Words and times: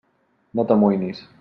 No 0.59 0.65
t'amoïnis. 0.71 1.23